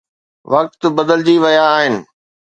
وقت 0.53 0.81
بدلجي 0.97 1.35
ويا 1.43 1.65
آهن. 1.77 1.95